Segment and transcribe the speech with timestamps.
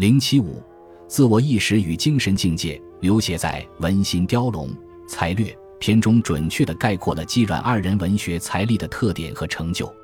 [0.00, 0.62] 零七五，
[1.06, 2.80] 自我意识与精神境界。
[3.00, 4.70] 刘勰在《文心雕龙
[5.06, 9.94] 才略》篇中准确地概括了姬阮二人文学才力的特点和成就。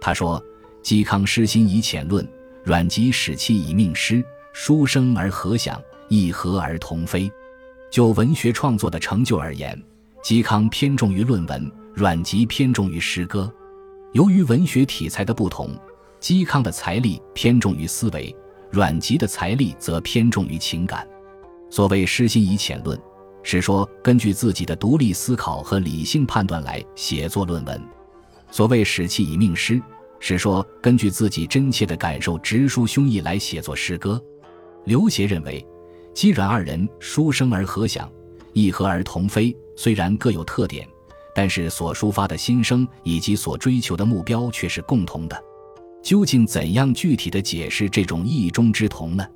[0.00, 0.42] 他说
[0.82, 2.28] ：“嵇康诗心以浅论，
[2.64, 4.20] 阮籍使气以命诗。
[4.52, 7.30] 书生而和想，亦和而同飞。”
[7.88, 9.80] 就文学创作的成就而言，
[10.24, 13.48] 嵇康偏重于论文，阮籍偏重于诗歌。
[14.12, 15.70] 由于文学题材的不同，
[16.20, 18.34] 嵇康的才力偏重于思维，
[18.70, 21.06] 阮籍的才力则偏重于情感。
[21.70, 22.98] 所谓诗心以浅论，
[23.42, 27.78] 是说根据自己的独立思考和理性判断来写作论文；
[28.50, 29.80] 所谓史气以命诗，
[30.20, 34.22] 是说根据自己真切的感受直抒胸臆来写作诗歌。
[34.84, 35.66] 刘勰认为，
[36.14, 38.10] 姬阮二人书生而和想，
[38.52, 40.88] 亦和而同飞，虽然各有特点，
[41.34, 45.44] 但是所抒发的心声以及所追求的目标却是共同的。
[46.06, 49.26] 究竟怎样具体的解释这种异中之同呢？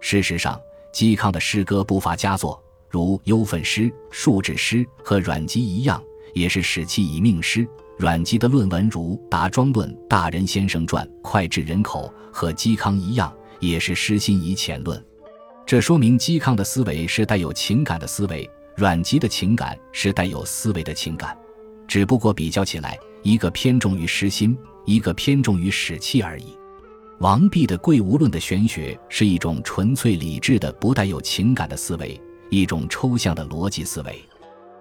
[0.00, 0.58] 事实上，
[0.90, 7.68] 嵇康的诗歌不乏佳作，如《忧愤诗》《述志诗》，和阮籍一样，也是史气以命诗。
[7.98, 15.04] 阮籍的论文如《答庄论》《大人先生传》脍炙人口，和嵇康一样，也是诗心以浅论。
[15.66, 21.36] 这说明嵇康的思维是带有情感的思维，阮籍的情感是带有思维的情感，
[21.86, 26.56] 只不过比较起来，一个偏重于诗心，一个偏重于史气而已。
[27.18, 32.20] 王弼的贵无论的玄学是一种纯粹理智的、不带有情感的思维，
[32.50, 34.22] 一种抽象的逻辑思维。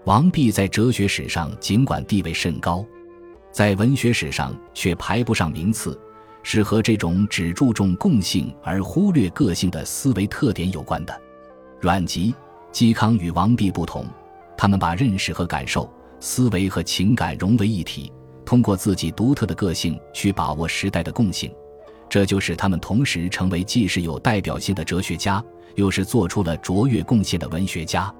[0.05, 2.85] 王弼在哲学史上尽管地位甚高，
[3.51, 5.99] 在文学史上却排不上名次，
[6.43, 11.21] 是和这种只注重共性而忽略个性的思维特点有关的。
[11.79, 12.35] 阮籍、
[12.71, 14.05] 嵇康与王弼不同，
[14.57, 18.11] 他们把认识和感受、思维和情感融为一体，
[18.45, 21.51] 通过自己独特的个性去把握时代的共性。
[22.07, 25.43] 这就使他们同时成为既是有代表性的哲学家，
[25.73, 28.13] 又是做出了卓越贡献的文学家。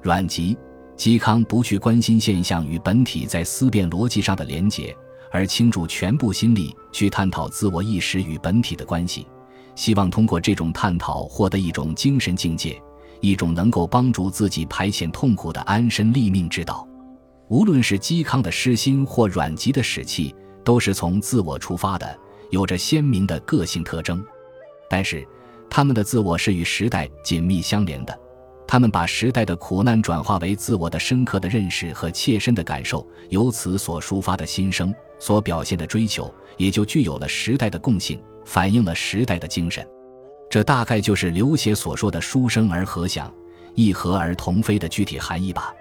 [0.00, 0.56] 阮籍、
[0.96, 4.96] 嵇康不去关心现象与本体在思辨逻辑上的连结，
[5.32, 9.26] 而倾注全部心力去探讨自我意识与本体的关系，
[9.74, 12.80] 希望通过这种探讨获得一种精神境界，
[13.20, 16.86] 一种能够帮助自己排遣痛苦的安身立命之道。
[17.48, 20.34] 无论是嵇康的诗心或阮籍的史气，
[20.64, 22.18] 都是从自我出发的。
[22.50, 24.24] 有着鲜明的个性特征，
[24.88, 25.26] 但是
[25.68, 28.16] 他们的自我是与时代紧密相连的。
[28.66, 39.86] 他们把时代的苦难转化为自我的深刻的认识和切身的感受，由此所抒发的心声、所表现的追求，也就具有了时代的共性，反映了时代的精神。
[40.48, 43.32] 这大概就是刘勰所说的“书生而和想，
[43.74, 45.74] 亦和而同飞”的具体含义吧。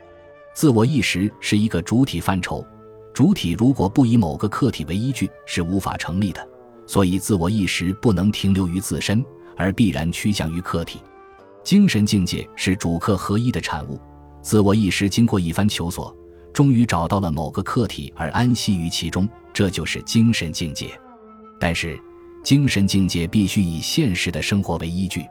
[0.54, 2.66] 自我意识是一个主体范畴，
[3.14, 6.48] 主体如果不以某个客体为依据，是无法成立的。
[6.86, 9.24] 所以，自我意识不能停留于自身，
[9.56, 11.00] 而必然趋向于客体。
[11.64, 14.00] 精神境界是主客合一的产物。
[14.42, 16.16] 自我意识经过一番求索，
[16.52, 20.90] 终于找到了某个客体而安息于其中，这就是精神境界。
[21.60, 21.98] 但是，
[22.44, 25.26] 精神境界必须以现实的生活为依据。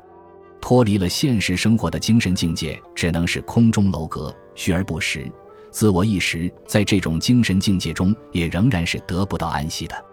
[0.63, 5.31] 脱离了现实生活的精神境界，只能是空中楼阁，虚而不实。
[5.71, 10.05] 自我意识在这种精神境界中，也仍然是得不到安息的。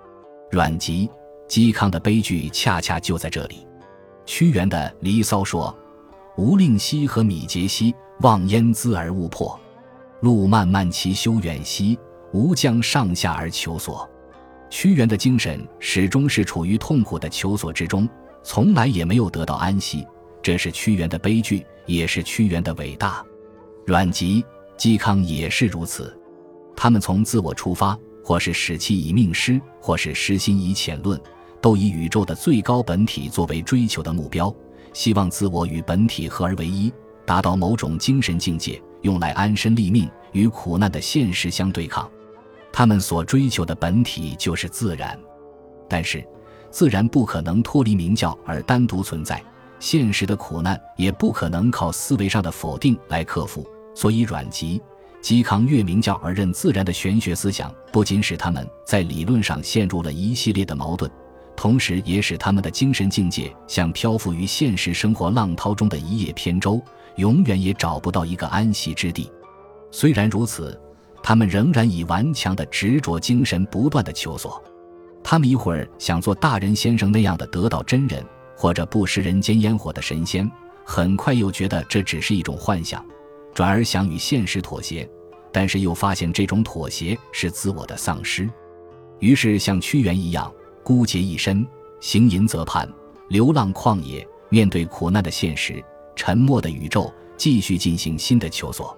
[0.52, 1.10] 阮籍。
[1.48, 3.66] 嵇康的悲剧恰恰就在这里。
[4.24, 5.76] 屈原的《离骚》说
[6.38, 9.60] ：“吾令兮和米节兮，望烟滋而勿迫。
[10.22, 11.98] 路漫漫其修远兮，
[12.34, 14.08] 吾将上下而求索。”
[14.70, 18.08] 屈原的精神始终是处于痛苦的求索之中，
[18.44, 20.06] 从来也没有得到安息。
[20.42, 23.24] 这是屈原的悲剧，也是屈原的伟大。
[23.86, 24.44] 阮籍、
[24.78, 26.18] 嵇康也是如此，
[26.76, 31.20] 他们从自我出发，或是使气以命师，或是失心以浅论。
[31.62, 34.54] 都以宇宙的最高本体作为追求的目标，
[34.94, 36.90] 希望自我与本体合而为一，
[37.26, 42.10] 达到某种精神境界，用来安身立命，与苦难的现实相对抗。
[42.72, 45.20] 他们所追求的本体就是自然，
[45.90, 46.26] 但是
[46.72, 49.44] 自然不可能脱离明教而单独存在，
[49.80, 53.66] 现实的苦难也不可能靠思维上的否定来克服。
[53.96, 54.82] 所以，阮籍、
[55.22, 61.10] 嵇康越明教而任自然的玄学思想，不仅使他们在理论上陷入了一系列的矛盾。
[61.56, 66.82] 同时，也使他们的精神境界像漂浮于现实生活浪涛中的一叶扁舟，
[67.18, 69.30] 永远也找不到一个安息之地。
[69.92, 70.80] 虽然如此，
[71.22, 74.64] 他们仍然以顽强的执着精神不断的求索。
[75.22, 78.24] 他们一会儿想做大人先生那样的得道真人，
[78.60, 80.52] 或者不食人间烟火的神仙，
[80.84, 83.02] 很快又觉得这只是一种幻想，
[83.54, 85.10] 转而想与现实妥协，
[85.50, 88.50] 但是又发现这种妥协是自我的丧失，
[89.20, 90.52] 于是像屈原一样。
[90.84, 91.66] 孤孑一身，
[92.02, 92.86] 行吟则畔，
[93.30, 95.82] 流浪旷野，面对苦难的现实，
[96.14, 98.98] 沉默的宇宙继续进行新的求索。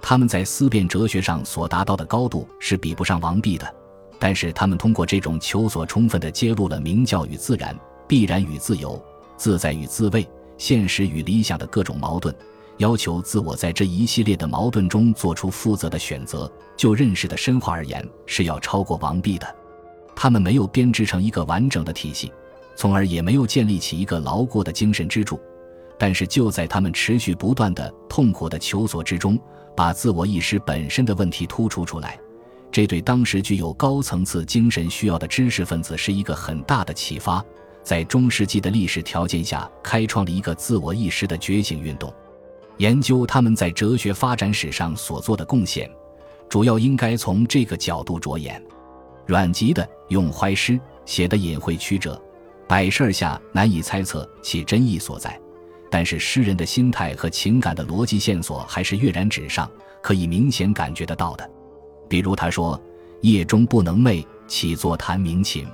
[0.00, 3.74] 他们在思辨哲学上所达到的高度是比不上王弼的，
[4.18, 9.00] 但是他们通过这种求索，充分地揭露了明教与自然、必然与自由、
[9.36, 10.26] 自在与自卫、
[10.58, 12.34] 现实与理想的各种矛盾，
[12.78, 16.50] 要求自我在这一系列的矛盾中做出负责的选择。
[16.76, 19.56] 就认识的深化而言，是要超过王弼的。
[20.16, 22.32] 他们没有编织成一个完整的体系，
[22.74, 25.38] 从而也没有建立起一个牢固的精神支柱。
[25.96, 29.38] 但是就在他们持续不断的痛苦的求索之中，
[29.76, 32.18] 把自我意识本身的问题突出出来，
[32.72, 37.44] 这对当时具有高层次精神需要的知识分子是一个很大的启发。
[37.84, 42.12] 在中世纪的历史条件下，开创了一个自我意识的觉醒运动。
[42.78, 45.88] 研究他们在哲学发展史上所做的贡献，
[46.48, 48.60] 主要应该从这个角度着眼。
[49.26, 50.72] 阮籍的《咏怀诗》
[51.04, 52.20] 写的隐晦曲折，
[52.66, 55.38] 摆设下难以猜测其真意所在。
[55.90, 59.70] 但是诗人的心态和情感的逻辑线索还是跃然纸上，
[60.02, 61.48] 可以明显感觉得到的。
[62.08, 62.80] 比如他说
[63.22, 65.66] ：“夜中不能寐，起坐弹鸣琴，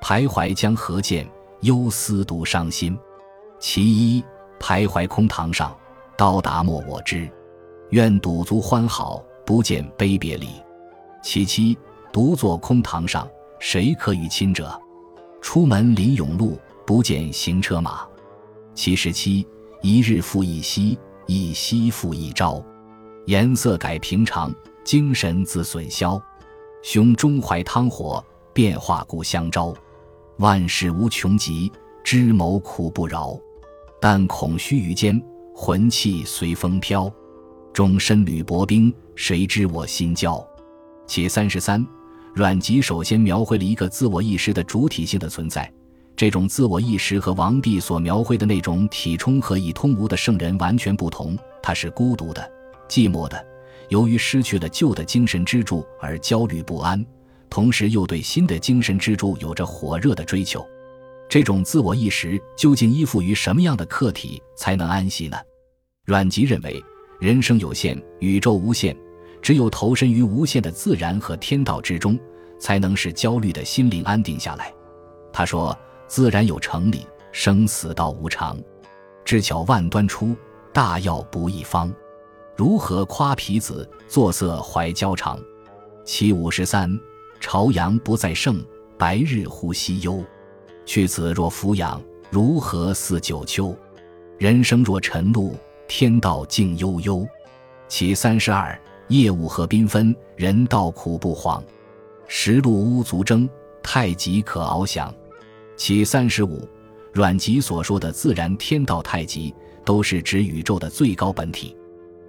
[0.00, 1.28] 徘徊江河间，
[1.60, 2.98] 忧思独伤心。
[3.58, 4.24] 其一，
[4.60, 5.76] 徘徊空堂上，
[6.16, 7.28] 到达莫我知。
[7.90, 10.48] 愿赌足欢好，不见悲别离。
[11.22, 11.76] 其七，
[12.12, 13.28] 独坐空堂上，
[13.58, 14.80] 谁可与亲者？
[15.40, 18.06] 出门临甬路，不见行车马。”
[18.74, 19.46] 其十七，
[19.82, 20.96] 一日复一夕，
[21.26, 22.62] 一夕复一朝，
[23.26, 24.54] 颜色改平常，
[24.84, 26.20] 精神自损消。
[26.82, 29.74] 胸中怀汤火，变化故乡朝。
[30.38, 31.70] 万事无穷极，
[32.04, 33.36] 知谋苦不饶。
[34.00, 35.20] 但恐须臾间，
[35.52, 37.12] 魂气随风飘。
[37.72, 40.44] 终身履薄冰，谁知我心焦？
[41.08, 41.84] 其三十三，
[42.34, 45.68] 阮籍首先描绘了一个自我意识的主体性的存在。
[46.14, 51.36] 这种自我意识和王弼所描绘的那种体充和以通无的圣人完全不同。
[51.60, 52.48] 他是孤独的、
[52.88, 53.44] 寂寞的，
[53.88, 57.04] 由于失去了旧的精神支柱而焦虑不安，
[57.48, 60.66] 同时又对新的精神支柱有着火热的追求。
[61.28, 65.36] 这种自我意识究竟依附于什么样的客体才能安息呢？
[66.04, 66.82] 阮籍认为，
[67.20, 68.96] 人生有限，宇宙无限，
[69.42, 72.18] 只有投身于无限的自然和天道之中，
[72.58, 74.72] 才能使焦虑的心灵安定下来。
[75.32, 75.76] 他说。
[76.10, 78.58] 自然有成理，生死道无常，
[79.26, 80.34] 智巧万端出，
[80.72, 81.94] 大药不一方。
[82.56, 85.38] 如何夸皮子，作色怀交长？
[86.06, 86.98] 其五十三，
[87.40, 88.64] 朝阳不再盛，
[88.98, 90.24] 白日忽西幽。
[90.84, 93.76] 去子若俯仰，如何似九秋？
[94.38, 95.54] 人生若晨露，
[95.86, 97.26] 天道静悠悠。
[97.88, 101.62] 其三十二，夜雾和缤纷，人道苦不惶。
[102.26, 103.48] 时路乌足征，
[103.82, 105.14] 太极可翱翔。
[105.76, 106.68] 其三十五，
[107.12, 109.54] 阮籍所说的自然、天道、太极，
[109.84, 111.76] 都是指宇宙的最高本体。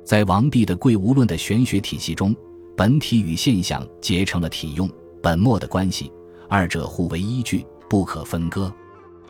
[0.03, 2.35] 在王弼的贵无论的玄学体系中，
[2.75, 4.89] 本体与现象结成了体用、
[5.21, 6.11] 本末的关系，
[6.47, 8.73] 二者互为依据，不可分割。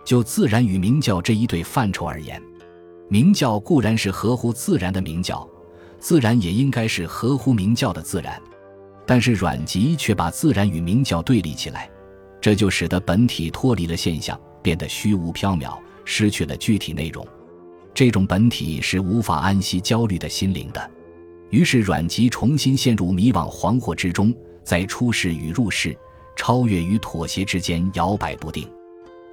[0.06, 2.42] 就自然与明教这一对范畴而言，
[3.10, 5.48] 明教固然是合乎自然的明教，
[6.00, 8.42] 自然也应该是合乎明教的自然。
[9.06, 11.90] 但是阮籍却把自然与明教对立起来。
[12.42, 17.26] 这就使得本体脱离了现象，变得虚无缥缈，失去了具体内容。
[17.94, 20.92] 这种本体是无法安息焦虑的心灵的。
[21.50, 25.98] 于是阮籍重新陷入迷惘惶惑之中，在出世与入世、
[26.36, 28.70] 超越与妥协之间摇摆不定。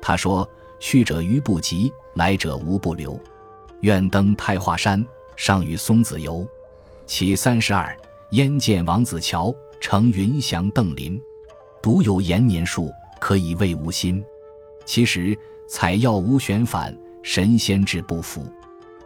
[0.01, 3.19] 他说：“去者余不及，来者无不留。
[3.81, 5.05] 愿登太华山，
[5.37, 6.47] 上与松子游。
[7.07, 7.97] 其三十二，
[8.31, 11.21] 燕见王子乔，乘云翔邓林。”
[11.83, 14.25] 独有延年术，可以慰吾心。
[14.85, 18.45] 其实采药无玄反，神仙志不服。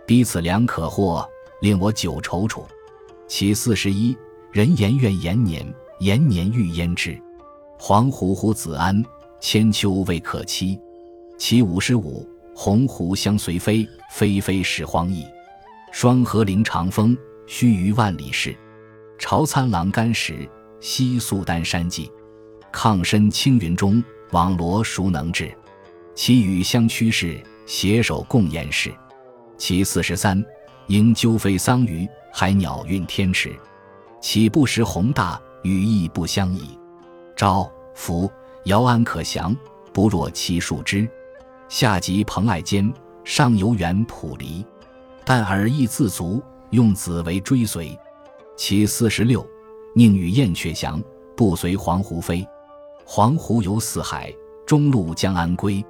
[0.06, 1.28] 彼此两可惑，
[1.60, 2.64] 令我久踌躇。
[3.26, 4.16] 其四十一，
[4.50, 5.66] 人言愿延年，
[6.00, 7.16] 延年欲焉之。
[7.78, 9.02] 黄鹄鹄子安，
[9.38, 10.78] 千秋未可期。
[11.38, 15.26] 其五十五，鸿鹄相随飞，飞飞始荒矣。
[15.92, 17.16] 双河临长风，
[17.46, 18.56] 须臾万里事。
[19.18, 20.48] 朝参琅犍石，
[20.80, 22.10] 西宿丹山际。
[22.72, 25.52] 抗身青云中，网罗孰能治？
[26.14, 28.90] 其与相趋势，携手共言事。
[29.58, 30.42] 其四十三，
[30.86, 33.54] 应鸠飞桑榆，海鸟运天池。
[34.20, 36.78] 岂不识宏大，与义不相宜。
[37.36, 38.30] 朝福
[38.64, 39.56] 遥安可降，
[39.92, 41.08] 不若其树枝。
[41.68, 42.92] 下及蓬艾间，
[43.24, 44.64] 上游远圃离。
[45.24, 47.96] 但尔亦自足，用子为追随。
[48.56, 49.46] 其四十六，
[49.94, 51.02] 宁与燕雀翔，
[51.36, 52.46] 不随黄鹄飞。
[53.04, 54.34] 黄鹄游四海，
[54.66, 55.84] 中路将安归。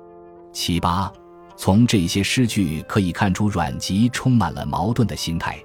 [0.53, 1.13] 其八，
[1.57, 5.59] 从这些诗句可以看出，阮籍充满了矛盾的心态。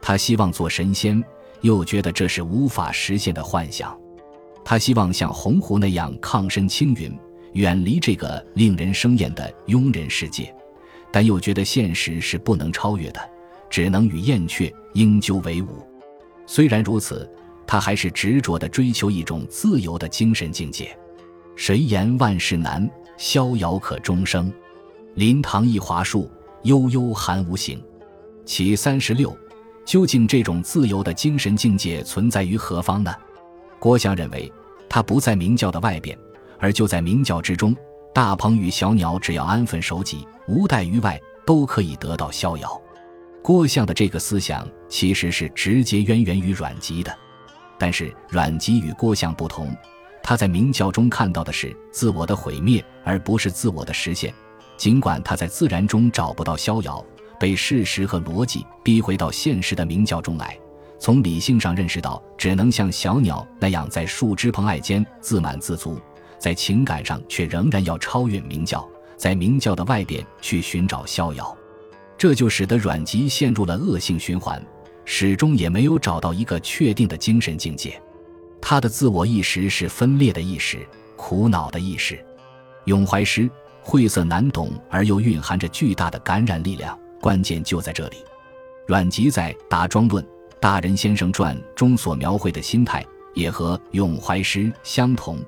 [0.00, 1.22] 他希望做神仙，
[1.60, 3.90] 又觉得这是无法实现的幻想；
[4.64, 7.16] 他希望像鸿鹄那样抗身青云，
[7.52, 10.54] 远离这个令人生厌的庸人世界，
[11.10, 13.20] 但又觉得现实是不能超越的，
[13.68, 15.68] 只能与燕雀鹰鸠为伍。
[16.46, 17.28] 虽然如此，
[17.66, 20.96] 他还是执着地追求一种自由的精神境界。
[21.56, 24.52] 谁言万事难，逍遥可终生。
[25.14, 26.30] 林堂一华树，
[26.62, 27.82] 悠悠寒无形。
[28.46, 29.36] 其三十六，
[29.88, 33.10] 究竟这种自由的精神境界存在于何方呢？
[33.78, 34.52] 郭象认为，
[34.86, 36.16] 它不在明教的外边，
[36.58, 37.74] 而就在明教之中。
[38.12, 42.78] 大鹏与小鸟只要安分守己，无待于外，都可以得到逍遥。
[43.40, 47.16] 郭象的这个思想其实是直接渊源于阮籍的，
[47.78, 49.74] 但是阮籍与郭象不同，
[50.22, 54.34] 他在明教中看到的是自我的毁灭，而不是自我的实现。
[54.76, 57.02] 尽管他在自然中找不到逍遥，
[57.38, 60.58] 被事实和逻辑逼回到现实的明教中来，
[60.98, 66.00] 从理性上认识到只能像小鸟那样在树枝蓬艾间自满自足，
[66.38, 71.56] 在情感上却仍然要超越明教，在明教的外边去寻找逍遥，
[72.16, 74.60] 这就使得阮籍陷入了恶性循环，
[75.04, 78.00] 始终也没有找到一个确定的精神境界。
[78.60, 80.84] 他的自我意识是分裂的意识，
[81.16, 82.18] 苦恼的意识，
[82.86, 83.48] 咏怀诗。
[83.80, 88.16] 晦涩难懂而又蕴含着巨大的感染力量，关键就在这里。
[88.86, 90.24] 阮籍在《答庄论·
[90.60, 95.38] 大人先生传》中所描绘的心态，也和咏怀诗相同，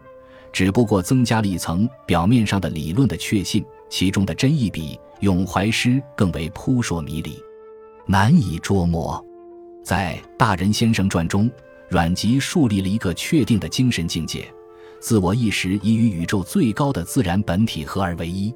[0.53, 7.39] 只不过增加了一层表面上的理论的确信，其中的真意比咏怀诗更为扑朔迷离，
[8.07, 9.25] 难以捉摸。
[9.83, 11.51] 在《大人先生传》中，
[11.89, 14.47] 阮籍树立了一个确定的精神境界。
[15.01, 18.55] 自我意识已与宇宙最高的自然本体合而为一。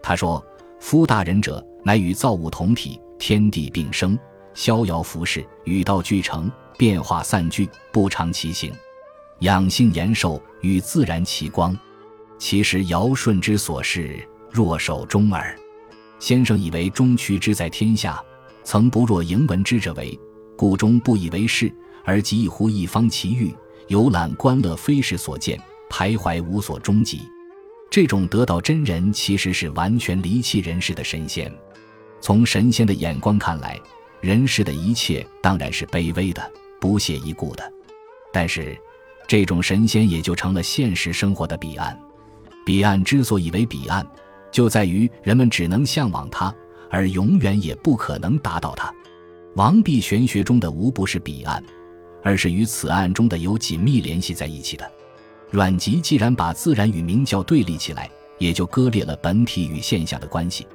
[0.00, 0.40] 他说
[0.78, 4.18] ：“夫大人者，乃与造物同体，天地并生，
[4.54, 8.72] 逍遥浮世，与道俱成，变化散聚，不常其形，
[9.40, 11.76] 养性延寿，与自然齐光。
[12.38, 14.18] 其实尧舜之所事，
[14.50, 15.56] 若守中耳。
[16.18, 18.22] 先生以为终屈之在天下，
[18.62, 20.18] 曾不若迎闻之者为，
[20.56, 21.72] 故终不以为是，
[22.04, 23.54] 而极乎一方奇遇，
[23.88, 25.60] 游览观乐，非是所见。”
[25.90, 27.22] 徘徊无所终极，
[27.90, 31.52] 这种得到真人其实是完全离弃人世的神仙。
[32.20, 33.76] 从神仙的眼光看来，
[34.20, 37.72] 人世的一切当然是卑微的、不屑一顾的。
[38.32, 38.78] 但是，
[39.26, 41.98] 这种神仙也就成了现实生活的彼岸。
[42.64, 44.06] 彼岸之所以为彼岸，
[44.52, 46.54] 就在于人们只能向往它，
[46.90, 48.92] 而永远也不可能达到它。
[49.56, 51.60] 王弼玄学中的无不是彼岸，
[52.22, 54.88] 而是与此岸中的有紧密联系在一起的。
[55.50, 60.66] 阮籍既然把自然与明教对立起来，也就割裂了本体与现象的关系，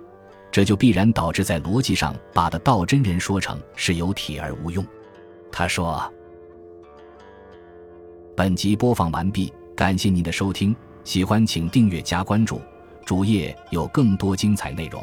[0.52, 4.86] 这就必然导致在逻辑上把的道真人说成是有体而无用。
[5.52, 6.12] 他说
[8.36, 12.62] ：“本集播放完毕，感谢您的收听，喜欢请订阅加关注，
[13.06, 15.02] 主页有更多精彩内容。”